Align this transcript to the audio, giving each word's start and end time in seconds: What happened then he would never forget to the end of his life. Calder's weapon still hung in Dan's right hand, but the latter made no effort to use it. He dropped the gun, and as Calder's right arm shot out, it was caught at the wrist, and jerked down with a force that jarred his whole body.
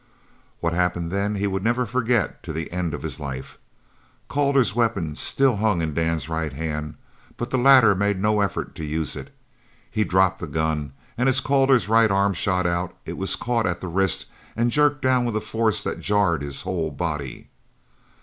What 0.61 0.73
happened 0.73 1.11
then 1.11 1.35
he 1.35 1.45
would 1.45 1.63
never 1.63 1.85
forget 1.85 2.41
to 2.41 2.51
the 2.51 2.71
end 2.71 2.95
of 2.95 3.03
his 3.03 3.19
life. 3.19 3.59
Calder's 4.29 4.73
weapon 4.73 5.13
still 5.13 5.57
hung 5.57 5.79
in 5.79 5.93
Dan's 5.93 6.27
right 6.27 6.51
hand, 6.53 6.95
but 7.37 7.51
the 7.51 7.57
latter 7.59 7.93
made 7.93 8.19
no 8.19 8.41
effort 8.41 8.73
to 8.77 8.83
use 8.83 9.15
it. 9.15 9.31
He 9.91 10.03
dropped 10.03 10.39
the 10.39 10.47
gun, 10.47 10.93
and 11.19 11.29
as 11.29 11.39
Calder's 11.39 11.87
right 11.87 12.09
arm 12.09 12.33
shot 12.33 12.65
out, 12.65 12.97
it 13.05 13.13
was 13.15 13.35
caught 13.35 13.67
at 13.67 13.79
the 13.79 13.87
wrist, 13.87 14.25
and 14.55 14.71
jerked 14.71 15.03
down 15.03 15.23
with 15.23 15.35
a 15.35 15.39
force 15.39 15.83
that 15.83 15.99
jarred 15.99 16.41
his 16.41 16.63
whole 16.63 16.89
body. 16.89 17.49